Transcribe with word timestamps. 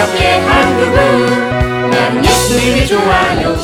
한국은 0.00 1.90
나는 1.90 2.24
예수님이 2.24 2.86
좋아요 2.86 3.56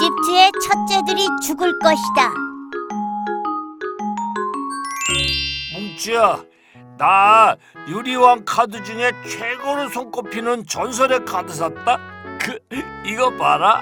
이집트의 0.00 0.52
첫째들이 0.62 1.26
죽을 1.42 1.78
것이다. 1.78 2.32
뭉치야, 5.74 6.42
나 6.98 7.56
유리왕 7.88 8.44
카드 8.44 8.82
중에 8.82 9.12
최고로 9.28 9.88
손꼽히는 9.88 10.66
전설의 10.66 11.24
카드 11.24 11.52
샀다. 11.52 11.98
그 12.40 12.58
이거 13.04 13.30
봐라. 13.36 13.80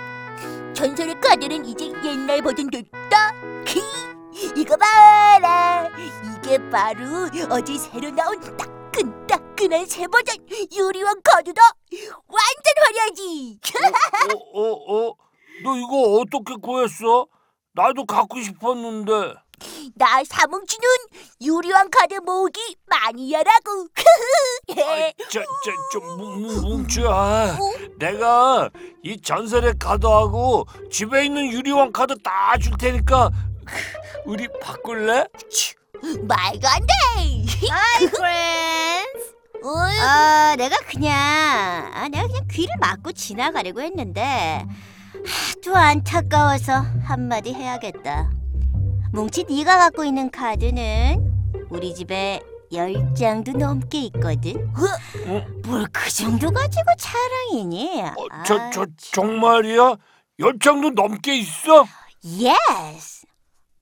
전설의 0.72 1.20
카드는 1.20 1.64
이제 1.66 1.92
옛날 2.04 2.40
버전 2.42 2.70
됐다. 2.70 3.32
키, 3.64 3.80
이거 4.56 4.76
봐라. 4.76 5.88
이게 6.42 6.58
바로 6.70 7.28
어제 7.50 7.76
새로 7.76 8.10
나온 8.10 8.38
따끈따끈한 8.56 9.86
새 9.86 10.06
버전 10.06 10.36
유리왕 10.72 11.20
카드다. 11.22 11.60
완전 12.26 12.74
화려하지. 12.84 13.58
어, 14.54 14.60
어, 14.62 14.72
어, 15.08 15.14
너 15.64 15.76
이거 15.76 16.20
어떻게 16.20 16.54
구했어? 16.60 17.26
나도 17.72 18.04
갖고 18.06 18.40
싶었는데. 18.40 19.34
나 19.96 20.22
사뭉치는 20.22 20.86
유리왕 21.42 21.90
카드 21.90 22.14
모으기 22.14 22.76
마니아라고. 22.86 23.88
아이, 24.86 25.12
저, 25.28 25.40
저, 25.64 25.72
저, 25.92 25.98
뭉- 25.98 26.42
뭉- 26.42 26.60
뭉치야. 26.62 27.58
내가 27.98 28.70
이 29.02 29.20
전설의 29.20 29.74
카드하고 29.80 30.64
집에 30.92 31.24
있는 31.26 31.50
유리왕 31.50 31.90
카드 31.90 32.16
다 32.22 32.56
줄 32.58 32.76
테니까 32.78 33.30
우리 34.24 34.48
바꿀래? 34.60 35.26
말도 36.22 36.68
안 36.68 36.80
돼. 36.80 36.94
Hi 37.70 38.06
friends 38.10 39.34
어, 39.64 39.70
아 40.00 40.54
내가 40.56 40.76
그냥 40.86 41.12
아 41.92 42.08
내가 42.08 42.26
그냥 42.28 42.46
귀를 42.50 42.74
막고 42.78 43.12
지나가려고 43.12 43.80
했는데 43.80 44.64
하도 45.26 45.76
안타까워서 45.76 46.84
한마디 47.04 47.52
해야겠다 47.52 48.30
뭉치 49.12 49.44
네가 49.48 49.78
갖고 49.78 50.04
있는 50.04 50.30
카드는 50.30 51.66
우리 51.70 51.94
집에 51.94 52.40
열 52.72 52.94
장도 53.14 53.52
넘게 53.52 54.02
있거든 54.02 54.56
어? 54.76 55.46
뭘 55.64 55.93
그 55.93 56.10
정도 56.10 56.50
가지고 56.52 56.84
자랑이니 56.96 58.02
어, 58.02 58.14
저, 58.46 58.58
아, 58.60 58.70
저 58.70 58.86
정말이야? 58.96 59.96
열 60.40 60.58
장도 60.62 60.90
넘게 60.90 61.36
있어? 61.38 61.84
Yes. 62.24 63.17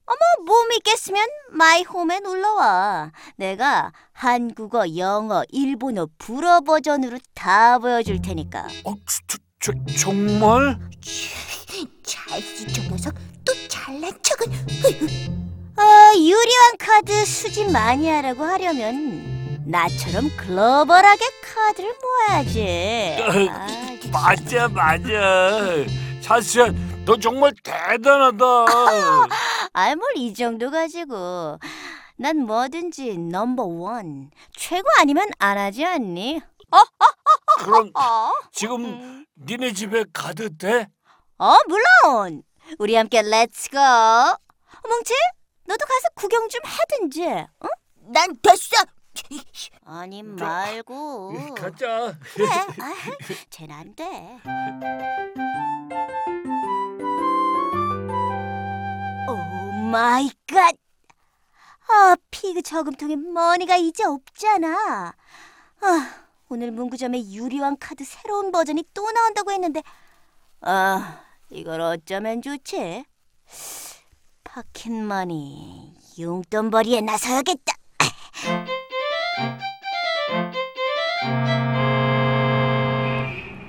어머, 0.07 0.45
못 0.45 0.67
믿겠으면 0.69 1.27
my 1.51 1.83
home에 1.83 2.19
놀러와. 2.21 3.11
내가 3.35 3.91
한국어, 4.13 4.95
영어, 4.95 5.43
일본어, 5.49 6.07
불어 6.17 6.61
버전으로 6.61 7.19
다 7.33 7.77
보여줄 7.77 8.21
테니까. 8.21 8.67
어, 8.85 8.93
저, 9.05 9.37
저, 9.59 9.73
저, 9.85 9.97
정말? 9.99 10.79
저 12.03 12.81
녀석 12.89 13.13
또 13.45 13.53
잘난 13.67 14.11
척은. 14.21 14.51
아, 15.75 16.11
유리왕 16.15 16.77
카드 16.79 17.25
수집 17.25 17.69
많이 17.71 18.09
하라고 18.09 18.43
하려면 18.43 19.63
나처럼 19.65 20.29
글로벌하게 20.37 21.25
카드를 21.41 21.93
모아야지. 22.01 23.17
아. 23.49 23.67
맞아, 24.11 24.67
맞아. 24.69 25.85
찰스야, 26.21 26.71
너 27.07 27.15
정말 27.17 27.53
대단하다. 27.63 28.43
아이 29.71 29.95
뭘 29.95 30.27
이 30.27 30.33
정도 30.33 30.69
가지고 30.69 31.57
난 32.17 32.39
뭐든지 32.39 33.17
number 33.17 33.63
one 33.63 34.29
최고 34.53 34.85
아니면 34.99 35.29
안 35.39 35.57
하지 35.57 35.85
않니? 35.85 36.41
그럼 37.63 37.91
어? 37.95 38.33
지금 38.51 39.25
니네 39.37 39.71
집에 39.71 40.03
가도 40.11 40.49
돼? 40.57 40.89
어 41.37 41.55
물론 41.69 42.43
우리 42.77 42.93
함께 42.95 43.21
let's 43.21 43.61
go 43.61 43.77
뭉치 44.89 45.13
너도 45.65 45.85
가서 45.85 46.09
구경 46.13 46.49
좀 46.49 46.59
하든지 46.65 47.23
응? 47.23 47.69
난 48.11 48.35
됐어. 48.41 48.83
아니 49.85 50.23
말고 50.23 51.55
가자. 51.55 52.13
그래 52.33 52.47
아, 52.49 52.93
쟤는 53.49 53.75
안돼 53.75 54.39
my 59.91 60.29
god 60.47 60.75
아, 61.89 62.15
pig 62.31 62.61
저금통에 62.61 63.15
money가 63.15 63.77
이제 63.77 64.03
없잖아. 64.03 65.13
아, 65.79 66.09
오늘 66.49 66.71
문구점에 66.71 67.31
유리왕 67.31 67.77
카드 67.79 68.03
새로운 68.03 68.51
버전이 68.51 68.83
또 68.93 69.09
나온다고 69.09 69.51
했는데, 69.51 69.81
아, 70.59 71.21
이걸 71.49 71.79
어쩌면 71.79 72.41
좋지? 72.41 73.05
파켓머니, 74.43 75.93
용돈벌이에 76.19 76.99
나서야겠다. 77.01 77.73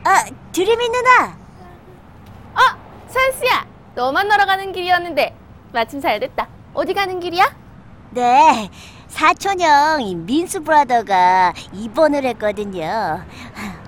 아, 0.05 0.25
드림이 0.51 0.89
누나! 0.89 1.49
찬스야, 3.09 3.67
너 3.95 4.13
만나러 4.13 4.45
가는 4.45 4.71
길이었는데 4.73 5.48
마침 5.73 6.01
잘 6.01 6.19
됐다. 6.21 6.49
어디 6.75 6.95
가는 6.95 7.21
길이야? 7.21 7.45
네, 8.11 8.71
사촌형 9.09 10.01
이 10.03 10.15
민수 10.15 10.63
브라더가 10.63 11.53
입원을 11.73 12.25
했거든요. 12.25 13.21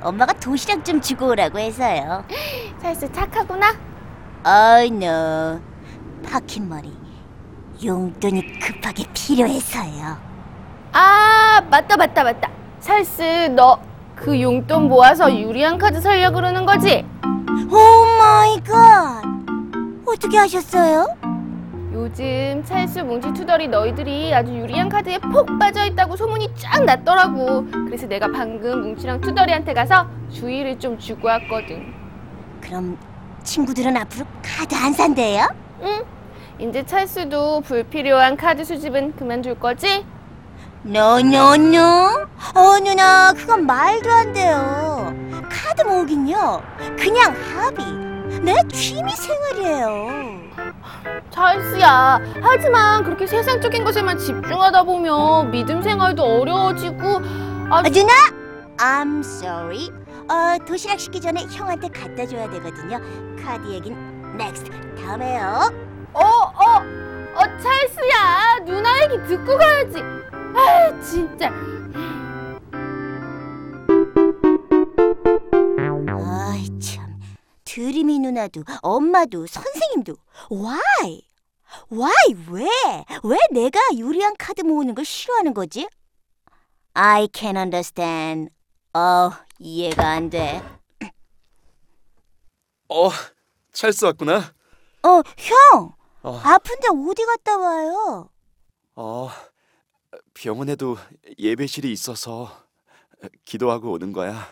엄마가 0.02 0.32
도시락 0.34 0.84
좀 0.84 1.00
주고 1.00 1.28
오라고 1.28 1.58
해서요. 1.58 2.24
찰스 2.82 3.12
착하구나. 3.12 3.74
Oh 4.44 4.86
no, 4.94 5.60
pocket 6.26 6.65
money 6.65 6.97
용돈이 7.84 8.58
급하게 8.58 9.04
필요해서요. 9.14 10.18
아 10.92 11.62
맞다 11.70 11.97
맞다 11.97 12.24
맞다. 12.24 12.50
찰스 12.81 13.53
너 13.54 13.97
그 13.97 14.41
용돈 14.41 14.88
모아서 14.88 15.32
유리왕 15.34 15.78
카드 15.78 16.00
살려 16.00 16.30
그러는 16.30 16.66
거지? 16.66 17.04
Oh 17.71 18.06
my 18.19 18.60
god! 18.65 19.22
어떻게 20.06 20.36
하셨어요? 20.38 21.06
요즘 22.00 22.65
찰스 22.65 23.00
뭉치 23.00 23.31
투덜이 23.34 23.69
너희들이 23.69 24.33
아주 24.34 24.53
유리왕 24.56 24.88
카드에 24.88 25.19
폭 25.19 25.47
빠져 25.59 25.84
있다고 25.84 26.16
소문이 26.16 26.49
쫙 26.56 26.83
났더라고. 26.84 27.66
그래서 27.87 28.06
내가 28.06 28.27
방금 28.33 28.81
뭉치랑 28.81 29.21
투덜이한테 29.21 29.75
가서 29.75 30.06
주의를 30.31 30.78
좀 30.78 30.99
주고 30.99 31.28
왔거든. 31.28 31.93
그럼 32.62 32.97
친구들은 33.43 33.94
앞으로 33.99 34.25
카드 34.43 34.75
안 34.75 34.94
산대요? 34.94 35.47
응? 35.83 36.03
이제 36.59 36.84
찰스도 36.87 37.60
불필요한 37.60 38.39
카드 38.39 38.65
수집은 38.65 39.16
그만둘 39.16 39.59
거지? 39.60 40.05
No 40.82 41.15
no 41.15 41.47
no 41.47 41.78
어 42.55 42.78
누나 42.83 43.34
그건 43.34 43.66
말도 43.66 44.10
안 44.10 44.33
돼요 44.33 45.15
카드 45.50 45.83
모으긴요 45.83 46.63
그냥 46.98 47.34
hobby 47.54 47.84
내 48.42 48.54
취미 48.72 49.10
생활이에요 49.13 50.40
찰스야. 51.30 52.21
하지만 52.42 53.04
그렇게 53.04 53.27
세상적인 53.27 53.84
것에만 53.84 54.18
집중하다 54.18 54.82
보면 54.82 55.50
믿음 55.50 55.82
생활도 55.82 56.22
어려워지고 56.22 57.06
아, 57.71 57.78
어, 57.78 57.82
누나 57.82 58.12
I'm 58.78 59.21
sorry 59.21 59.91
어 60.28 60.65
도시락 60.66 60.98
식기 61.00 61.21
전에 61.21 61.44
형한테 61.50 61.88
갖다 61.88 62.27
줘야 62.27 62.48
되거든요 62.50 63.00
카드 63.42 63.68
얘긴 63.68 63.97
next 64.38 64.71
다음에요 65.00 65.91
어, 66.12 66.21
어, 66.21 67.00
어, 67.36 67.42
찰스야. 67.62 68.65
누나 68.65 68.91
얘기 69.04 69.28
듣고 69.28 69.56
가야지. 69.56 70.03
아, 70.56 71.00
진짜. 71.00 71.53
드림이 77.75 78.19
누나도 78.19 78.65
엄마도 78.83 79.47
선생님도 79.47 80.17
why 80.51 81.22
why 81.93 82.15
왜 82.51 82.69
왜 83.22 83.39
내가 83.53 83.78
유리한 83.97 84.34
카드 84.37 84.63
모으는 84.63 84.97
걸 84.97 85.05
싫어하는 85.05 85.55
거지? 85.55 85.89
I 86.95 87.28
can 87.33 87.57
understand 87.57 88.53
어 88.93 89.31
이해가 89.61 90.05
안 90.09 90.31
돼 90.31 90.61
어, 92.89 93.09
찰스 93.72 94.05
왔구나. 94.07 94.53
어, 95.05 95.22
형! 95.39 95.95
어, 96.25 96.41
아픈데 96.43 96.89
어디 97.09 97.25
갔다 97.25 97.57
와요? 97.57 98.28
어, 98.97 99.28
병원에도 100.34 100.97
예배실이 101.39 101.93
있어서 101.93 102.51
기도하고 103.45 103.93
오는 103.93 104.13
거야. 104.13 104.49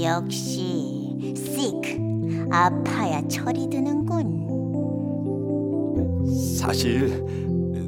역시, 0.00 1.34
sick. 1.36 1.98
아파야 2.50 3.20
철이 3.28 3.68
드는군. 3.68 4.46
사실 6.56 7.24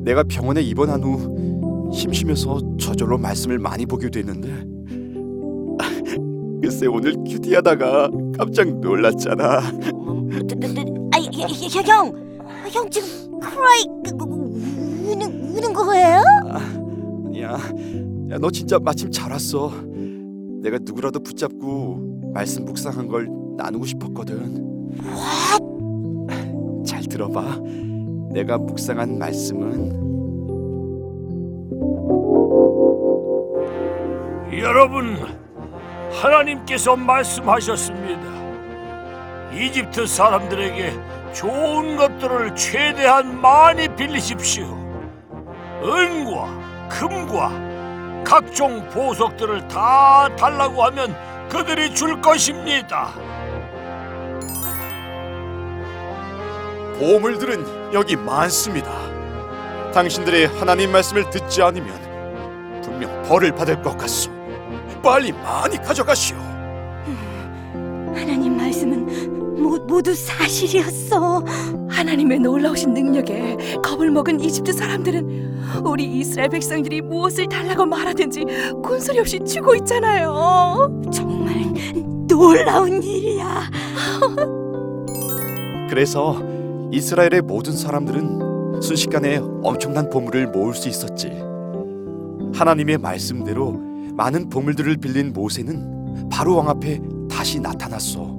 내가 0.03 0.23
병원에 0.25 0.61
입원한 0.63 1.03
후 1.03 1.91
심심해서 1.93 2.59
저절로 2.79 3.19
말씀을 3.19 3.59
많이 3.59 3.85
보게 3.85 4.09
됐는데 4.09 4.49
글쎄 6.63 6.87
오늘 6.87 7.15
큐티하다가 7.25 8.11
깜짝 8.39 8.69
놀랐잖아. 8.81 9.59
아이 11.13 11.25
형, 11.33 11.49
형, 11.87 12.13
형 12.71 12.89
지금 12.91 13.41
크라이 13.41 13.85
그, 14.05 14.17
그, 14.17 14.25
우는 14.25 15.57
우는 15.57 15.73
거예요? 15.73 16.23
야, 17.41 17.59
야, 18.31 18.39
너 18.41 18.49
진짜 18.51 18.79
마침 18.79 19.11
잘 19.11 19.33
왔어. 19.33 19.73
내가 20.61 20.79
누구라도 20.81 21.21
붙잡고 21.21 22.31
말씀 22.35 22.65
묵상한 22.65 23.09
걸 23.09 23.29
나누고 23.57 23.87
싶었거든. 23.87 24.93
잘 26.87 27.03
들어봐. 27.03 27.61
내가 28.31 28.59
묵상한 28.59 29.19
말씀은 29.19 30.11
여러분, 34.59 35.17
하나님께서 36.11 36.97
말씀하셨습니다. 36.97 38.21
이집트 39.55 40.07
사람들에게 40.07 40.93
좋은 41.33 41.97
것들을 41.97 42.55
최대한 42.55 43.41
많이 43.41 43.89
빌리십시오. 43.97 44.67
은과 45.83 46.89
금과 46.89 47.49
각종 48.25 48.89
보석들을 48.89 49.69
다 49.69 50.29
달라고 50.37 50.85
하면 50.85 51.17
그들이 51.49 51.95
줄 51.95 52.21
것입니다. 52.21 53.11
보물들은 56.99 57.95
여기 57.95 58.15
많습니다. 58.15 58.93
당신들의 59.93 60.47
하나님 60.59 60.93
말씀을 60.93 61.29
듣지 61.31 61.63
않으면 61.63 62.81
분명 62.83 63.23
벌을 63.23 63.53
받을 63.55 63.81
것 63.83 63.97
같소. 63.97 64.31
빨리 65.03 65.33
많이 65.33 65.77
가져가시오. 65.79 66.37
하나님 68.15 68.57
말씀은 68.57 69.61
모, 69.63 69.77
모두 69.79 70.15
사실이었어. 70.15 71.43
하나님의 72.01 72.39
놀라우신 72.41 72.95
능력에 72.95 73.59
겁을 73.83 74.11
먹은 74.11 74.41
이집트 74.41 74.73
사람들은 74.73 75.83
우리 75.85 76.05
이스라엘 76.07 76.49
백성들이 76.49 77.03
무엇을 77.03 77.47
달라고 77.47 77.85
말하든지 77.85 78.47
군소리 78.83 79.19
없이 79.19 79.39
주고 79.45 79.75
있잖아요. 79.75 81.03
정말 81.13 81.55
놀라운 82.27 83.03
일이야. 83.03 83.71
그래서 85.91 86.43
이스라엘의 86.91 87.43
모든 87.43 87.77
사람들은 87.77 88.81
순식간에 88.81 89.37
엄청난 89.63 90.09
보물을 90.09 90.47
모을 90.47 90.73
수 90.73 90.89
있었지. 90.89 91.29
하나님의 92.55 92.97
말씀대로 92.97 93.73
많은 94.15 94.49
보물들을 94.49 94.97
빌린 94.97 95.35
모세는 95.35 96.31
바로 96.31 96.57
왕 96.57 96.71
앞에 96.71 96.99
다시 97.31 97.61
나타났어. 97.61 98.39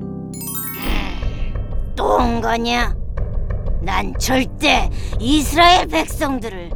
또 1.96 2.18
온 2.18 2.42
거냐? 2.42 2.96
난 3.82 4.14
절대 4.20 4.90
이스라엘 5.20 5.88
백성들을 5.88 6.70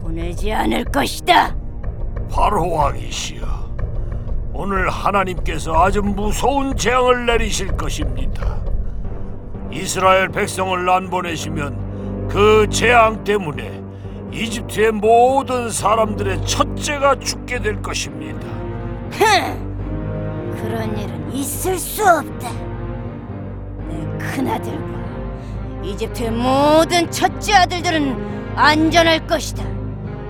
보내지 0.00 0.52
않을 0.52 0.84
것이다. 0.84 1.56
바로 2.30 2.70
왕이시여. 2.70 3.62
오늘 4.54 4.88
하나님께서 4.88 5.74
아주 5.74 6.02
무서운 6.02 6.76
재앙을 6.76 7.26
내리실 7.26 7.76
것입니다. 7.76 8.62
이스라엘 9.72 10.28
백성을 10.28 10.88
안 10.88 11.10
보내시면 11.10 12.28
그 12.28 12.68
재앙 12.70 13.24
때문에 13.24 13.82
이집트의 14.32 14.92
모든 14.92 15.68
사람들의 15.70 16.46
첫째가 16.46 17.16
죽게 17.16 17.60
될 17.60 17.82
것입니다. 17.82 18.46
그런 20.62 20.96
일은 20.96 21.32
있을 21.32 21.78
수 21.78 22.02
없다. 22.02 22.50
내 23.88 24.18
큰아들과 24.18 25.01
이집트의 25.84 26.30
모든 26.30 27.10
첫째 27.10 27.54
아들들은 27.54 28.56
안전할 28.56 29.26
것이다. 29.26 29.62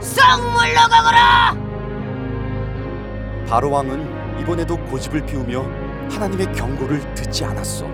썩 0.00 0.40
물러가거라! 0.52 1.54
바로 3.46 3.70
왕은 3.70 4.40
이번에도 4.40 4.76
고집을 4.86 5.26
피우며 5.26 5.62
하나님의 6.10 6.52
경고를 6.54 7.14
듣지 7.14 7.44
않았어. 7.44 7.86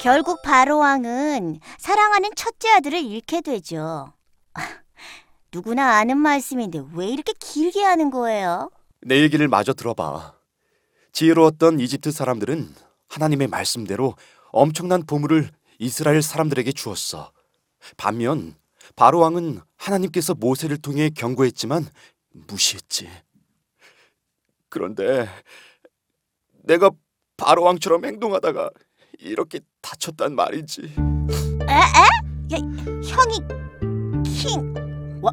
결국 0.00 0.40
바로 0.42 0.78
왕은 0.78 1.58
사랑하는 1.78 2.30
첫째 2.36 2.70
아들을 2.70 3.02
잃게 3.02 3.40
되죠. 3.40 4.12
누구나 5.52 5.96
아는 5.96 6.16
말씀인데 6.18 6.82
왜 6.94 7.08
이렇게 7.08 7.32
길게 7.40 7.82
하는 7.82 8.10
거예요? 8.10 8.70
내 9.02 9.20
얘기를 9.20 9.48
마저 9.48 9.72
들어봐. 9.72 10.34
지혜로웠던 11.12 11.80
이집트 11.80 12.12
사람들은 12.12 12.85
하나님의 13.08 13.48
말씀대로 13.48 14.14
엄청난 14.52 15.04
보물을 15.04 15.50
이스라엘 15.78 16.22
사람들에게 16.22 16.72
주었어. 16.72 17.32
반면 17.96 18.54
바로 18.94 19.20
왕은 19.20 19.60
하나님께서 19.76 20.34
모세를 20.34 20.78
통해 20.78 21.10
경고했지만 21.10 21.86
무시했지. 22.32 23.08
그런데 24.68 25.28
내가 26.64 26.90
바로 27.36 27.62
왕처럼 27.62 28.04
행동하다가 28.04 28.70
이렇게 29.18 29.60
다쳤단 29.82 30.34
말이지. 30.34 30.82
에? 30.82 31.72
에? 31.72 32.54
야, 32.54 32.58
형이 33.04 33.38
king 34.24 34.74
와, 35.22 35.32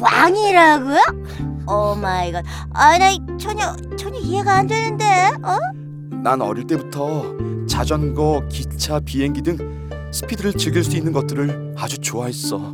왕이라고요? 0.00 1.66
Oh 1.68 1.94
my 1.94 2.32
god. 2.32 2.44
아, 2.72 2.96
나 2.98 3.10
전혀 3.38 3.74
전혀 3.96 4.18
이해가 4.20 4.58
안 4.58 4.66
되는데. 4.66 5.04
어? 5.42 5.85
난 6.26 6.42
어릴 6.42 6.66
때부터 6.66 7.36
자전거, 7.68 8.42
기차, 8.50 8.98
비행기 8.98 9.42
등 9.42 9.88
스피드를 10.12 10.54
즐길 10.54 10.82
수 10.82 10.96
있는 10.96 11.12
것들을 11.12 11.76
아주 11.78 11.98
좋아했어. 11.98 12.72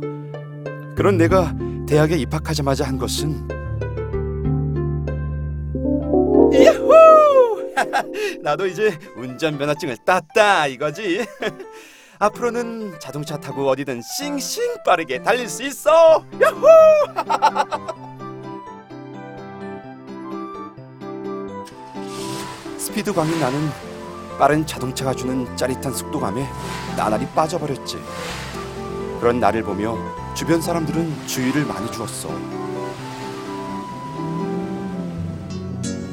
그런 0.95 1.17
내가 1.17 1.53
대학에 1.87 2.17
입학하자마자 2.17 2.83
한 2.83 2.97
것은 2.97 3.47
야호! 6.51 7.73
나도 8.41 8.65
이제 8.65 8.97
운전면허증을 9.17 9.97
땄다 10.03 10.65
이거지. 10.65 11.23
앞으로는 12.17 12.95
자동차 12.99 13.37
타고 13.37 13.69
어디든 13.69 14.01
싱싱 14.01 14.77
빠르게 14.83 15.21
달릴 15.21 15.47
수 15.47 15.61
있어. 15.61 16.25
야호! 16.41 18.01
스피드 22.83 23.13
광인 23.13 23.39
나는 23.39 23.69
빠른 24.37 24.65
자동차가 24.67 25.13
주는 25.13 25.47
짜릿한 25.55 25.93
속도감에 25.93 26.45
나날이 26.97 27.25
빠져버렸지. 27.27 27.97
그런 29.21 29.39
나를 29.39 29.63
보며 29.63 29.97
주변 30.33 30.61
사람들은 30.61 31.25
주의를 31.25 31.65
많이 31.65 31.89
주었어. 31.93 32.27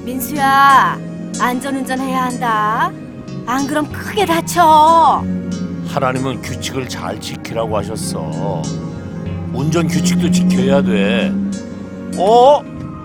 민수야, 0.05 0.97
안전운전 1.41 1.99
해야 1.99 2.27
한다. 2.27 2.93
안 3.47 3.67
그럼 3.67 3.91
크게 3.91 4.25
다쳐. 4.25 5.25
하나님은 5.89 6.41
규칙을 6.41 6.89
잘 6.89 7.21
지키라고 7.21 7.79
하셨어. 7.79 8.62
운전 9.53 9.89
규칙도 9.89 10.31
지켜야 10.31 10.81
돼. 10.81 11.33
어? 12.17 12.61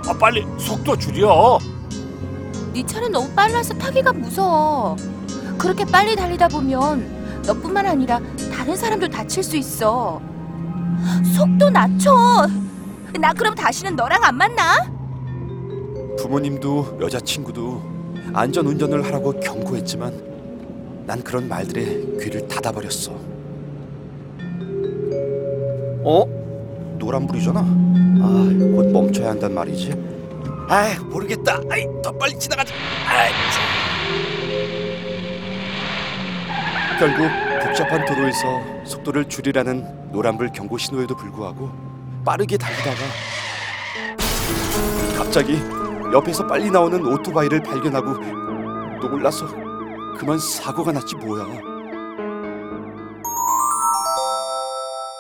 아, 0.08 0.14
빨리 0.20 0.46
속도 0.60 0.96
줄여. 0.96 1.58
네 2.76 2.86
차는 2.86 3.10
너무 3.10 3.30
빨라서 3.30 3.74
타기가 3.76 4.12
무서워. 4.12 4.98
그렇게 5.58 5.86
빨리 5.86 6.14
달리다 6.14 6.50
보면 6.50 7.42
너뿐만 7.48 7.86
아니라 7.86 8.20
다른 8.52 8.76
사람도 8.76 9.08
다칠 9.08 9.42
수 9.42 9.56
있어. 9.56 10.22
속도 11.34 11.70
낮춰. 11.70 12.12
나 13.18 13.32
그럼 13.32 13.56
다시는 13.56 13.96
너랑 13.96 14.22
안 14.26 14.36
만나? 14.36 14.92
부모님도 16.20 16.98
여자친구도 17.00 17.82
안전 18.34 18.68
운전을 18.68 19.06
하라고 19.06 19.40
경고했지만 19.40 21.06
난 21.08 21.24
그런 21.24 21.48
말들에 21.48 22.18
귀를 22.20 22.46
닫아버렸어. 22.50 23.14
어? 26.04 26.26
노란불이잖아. 27.00 27.60
아, 27.62 28.74
곧 28.76 28.92
멈춰야 28.92 29.30
한단 29.30 29.54
말이지. 29.54 30.15
아, 30.68 30.96
모르겠다. 31.06 31.62
아이, 31.70 31.86
더 32.02 32.12
빨리 32.12 32.38
지나가자. 32.40 32.74
아이, 33.08 33.32
참. 33.54 33.64
결국 37.00 37.28
복잡한 37.64 38.06
도로에서 38.06 38.86
속도를 38.86 39.26
줄이라는 39.26 40.12
노란불 40.12 40.52
경고 40.54 40.78
신호에도 40.78 41.16
불구하고 41.16 41.70
빠르게 42.24 42.58
달리다가 42.58 42.96
갑자기 45.18 45.58
옆에서 46.14 46.48
빨리 46.48 46.72
나오는 46.72 47.06
오토바이를 47.06 47.62
발견하고 47.64 48.46
놀라서 49.10 49.46
그만 50.18 50.40
사고가 50.40 50.92
났지 50.94 51.16
뭐야. 51.16 51.46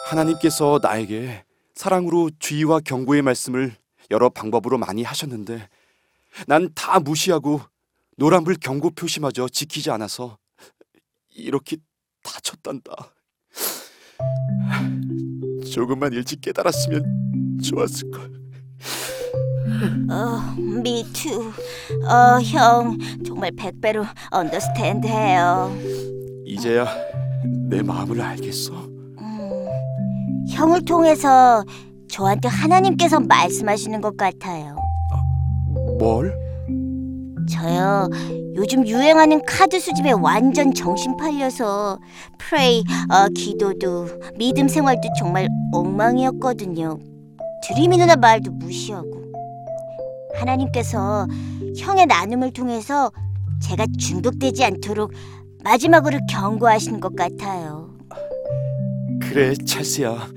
하나님께서 0.05 0.79
나에게 0.81 1.43
사랑으로 1.75 2.29
주의와 2.39 2.79
경고의 2.85 3.21
말씀을 3.21 3.75
여러 4.11 4.29
방법으로 4.29 4.77
많이 4.77 5.03
하셨는데 5.03 5.67
난 6.47 6.69
다 6.75 6.99
무시하고 6.99 7.61
노란불 8.17 8.55
경고 8.61 8.89
표시마저 8.91 9.47
지키지 9.47 9.89
않아서 9.91 10.37
이렇게 11.35 11.77
다쳤단다. 12.23 12.93
조금만 15.71 16.13
일찍 16.13 16.41
깨달았으면 16.41 17.59
좋았을 17.63 18.11
걸. 18.11 18.31
어, 20.09 20.55
미투. 20.83 21.51
어, 22.07 22.39
형 22.41 22.97
정말 23.25 23.51
백배로 23.57 24.05
언더스탠드해요. 24.31 25.75
이제야 26.45 26.87
내 27.69 27.81
마음을 27.81 28.21
알겠어. 28.21 28.73
음, 28.73 29.65
형을 30.49 30.83
통해서 30.85 31.63
저한테 32.09 32.47
하나님께서 32.47 33.19
말씀하시는 33.19 34.01
것 34.01 34.17
같아요. 34.17 34.75
뭘? 35.99 36.33
저요 37.47 38.09
요즘 38.55 38.87
유행하는 38.87 39.41
카드 39.45 39.79
수집에 39.79 40.11
완전 40.11 40.73
정신 40.73 41.15
팔려서 41.17 41.99
프레이, 42.39 42.83
어, 43.09 43.27
기도도 43.35 44.07
믿음 44.37 44.67
생활도 44.67 45.01
정말 45.17 45.47
엉망이었거든요. 45.71 46.97
드림이 47.67 47.97
누나 47.97 48.15
말도 48.15 48.51
무시하고 48.51 49.25
하나님께서 50.35 51.27
형의 51.77 52.05
나눔을 52.05 52.51
통해서 52.51 53.11
제가 53.61 53.85
중독되지 53.97 54.63
않도록 54.63 55.11
마지막으로 55.63 56.19
경고하신 56.29 56.99
것 56.99 57.15
같아요. 57.15 57.89
그래 59.21 59.53
찰스야. 59.53 60.27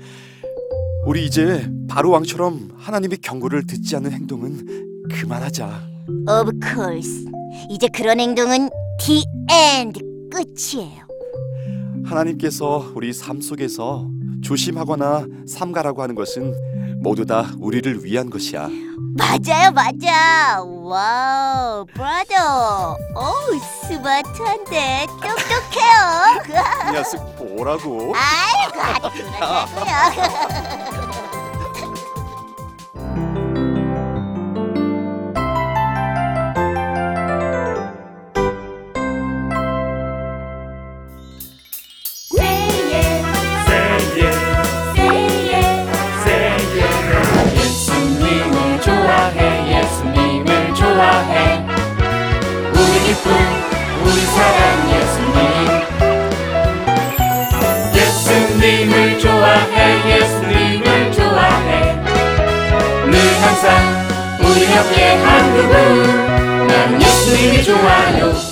우리 1.09 1.25
이제 1.25 1.67
바로 1.89 2.11
왕처럼 2.11 2.69
하나님의 2.77 3.17
경고를 3.17 3.65
듣지 3.65 3.95
않는 3.95 4.11
행동은 4.11 5.07
그만하자. 5.09 5.81
Of 6.27 6.51
course. 6.63 7.25
이제 7.67 7.87
그런 7.87 8.19
행동은 8.19 8.69
the 8.99 9.23
end 9.51 9.99
끝이에요. 10.29 11.07
하나님께서 12.05 12.91
우리 12.93 13.11
삶 13.11 13.41
속에서 13.41 14.07
조심하거나 14.43 15.25
삼가라고 15.47 16.03
하는 16.03 16.13
것은 16.13 16.53
모두 17.01 17.25
다 17.25 17.55
우리를 17.59 18.05
위한 18.05 18.29
것이야. 18.29 18.69
맞아요, 19.17 19.71
맞아. 19.71 20.61
Wow, 20.63 21.85
brother. 21.87 22.93
오, 23.15 23.87
스마트한데 23.87 25.07
똑똑해요. 25.07 26.59
이 26.89 26.93
녀석 26.93 27.35
뭐라고? 27.37 28.13
아이고, 28.15 28.79
아주 28.79 29.09
그러냐고요. 29.23 30.58
옆에 64.79 65.15
한 65.15 65.53
그분. 65.53 66.67
나는 66.67 67.01
예수님이 67.01 67.61
좋아요. 67.63 68.33
예 68.33 68.48